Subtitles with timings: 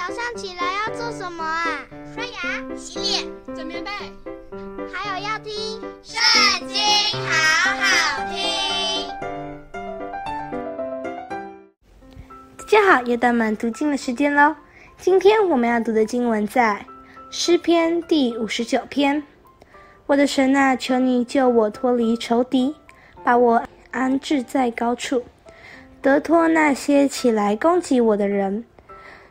[0.00, 1.84] 早上起来要做什么啊？
[2.14, 3.90] 刷牙、洗脸、整棉被，
[4.90, 5.52] 还有要听
[6.02, 6.78] 《圣经》，
[7.28, 9.06] 好好听。
[12.56, 14.56] 大家好，又到我们读经的时间喽。
[14.96, 16.82] 今天我们要读的经文在
[17.30, 19.22] 诗篇第五十九篇。
[20.06, 22.74] 我的神啊，求你救我脱离仇敌，
[23.22, 25.22] 把我安置在高处，
[26.00, 28.64] 得脱那些起来攻击我的人。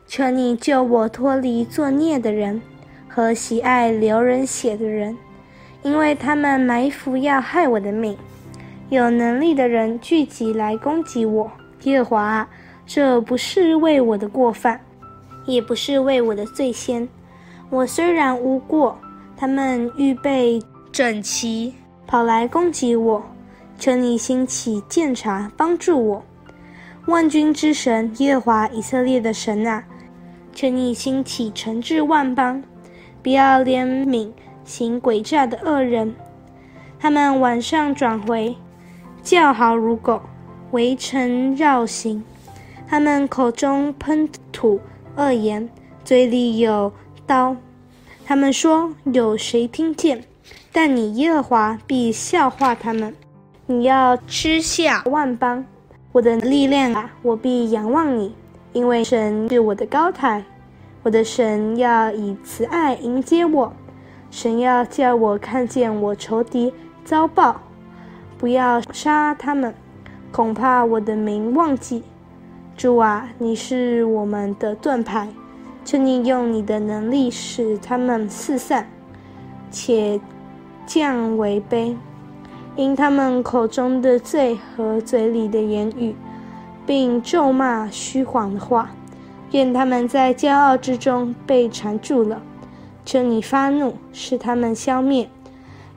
[0.09, 2.59] 求你救我脱离作孽的人
[3.07, 5.15] 和喜爱流人血的人，
[5.83, 8.17] 因为他们埋伏要害我的命。
[8.89, 11.51] 有能力的人聚集来攻击我。
[11.83, 12.49] 耶和华，
[12.87, 14.81] 这不是为我的过犯，
[15.45, 17.07] 也不是为我的罪愆。
[17.69, 18.97] 我虽然无过，
[19.37, 20.59] 他们预备
[20.91, 21.75] 整齐，
[22.07, 23.23] 跑来攻击我。
[23.77, 26.23] 求你兴起鉴察，帮助我。
[27.05, 29.83] 万军之神耶和华以色列的神啊！
[30.59, 32.61] 求你兴起惩治万邦，
[33.23, 34.29] 不要怜悯
[34.65, 36.13] 行诡诈的恶人。
[36.99, 38.57] 他们晚上转回，
[39.23, 40.21] 叫好如狗，
[40.71, 42.21] 围城绕行。
[42.89, 44.81] 他们口中喷吐
[45.15, 45.69] 恶言，
[46.03, 46.91] 嘴里有
[47.25, 47.55] 刀。
[48.25, 50.21] 他们说：有谁听见？
[50.73, 53.15] 但你耶和华必笑话他们。
[53.65, 55.65] 你要嗤笑万邦，
[56.11, 58.35] 我的力量啊，我必仰望你。
[58.71, 60.43] 因为神是我的高台，
[61.09, 63.73] 我的神要以慈爱迎接我，
[64.29, 66.71] 神要叫我看见我仇敌
[67.03, 67.61] 遭报，
[68.37, 69.73] 不要杀他们，
[70.31, 72.03] 恐怕我的名忘记。
[72.77, 75.27] 主啊，你是我们的盾牌，
[75.83, 78.87] 求你用你的能力使他们四散，
[79.71, 80.21] 且
[80.85, 81.95] 降为卑，
[82.75, 86.15] 因他们口中的罪和嘴里的言语。
[86.85, 88.91] 并咒骂虚谎的话，
[89.51, 92.41] 愿他们在骄傲之中被缠住了。
[93.05, 95.29] 求你发怒，使他们消灭，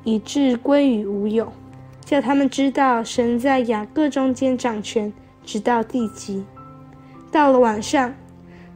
[0.04, 1.52] 以致归于无有。
[2.04, 5.12] 叫他们知道神在雅各中间掌权，
[5.44, 6.44] 直到地极。
[7.30, 8.14] 到了晚上，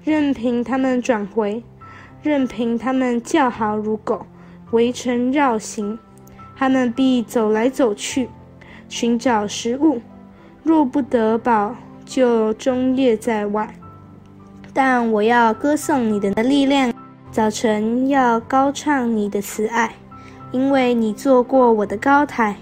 [0.04, 1.62] 任凭他们转回，
[2.22, 4.26] 任凭他们叫好如狗，
[4.70, 5.98] 围城绕行，
[6.56, 8.28] 他们必走来走去，
[8.88, 10.00] 寻找食物，
[10.62, 11.75] 若不得饱。
[12.04, 13.75] 就终夜在外，
[14.76, 16.92] 但我要歌颂你的力量，
[17.32, 19.94] 早晨要高唱你的慈爱，
[20.53, 22.54] 因为你做过我的高台，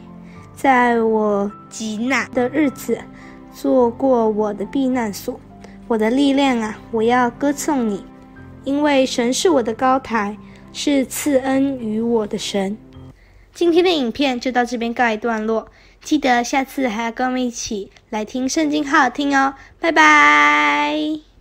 [0.54, 2.96] 在我极难的日子，
[3.52, 5.40] 做过我的避难所。
[5.88, 8.04] 我的力量啊，我要歌颂你，
[8.62, 10.36] 因为神是我的高台，
[10.72, 12.78] 是赐恩于我的神。
[13.52, 15.66] 今天的影片就到这边告一段落。
[16.00, 21.33] 记得下次还要跟我们一起来听圣经，好好听哦，拜拜。